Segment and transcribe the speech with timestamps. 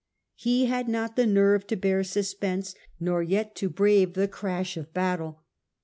[0.33, 4.91] He had not the nerve to bear suspense nor yet to brave the crash of
[4.95, 5.43] battle.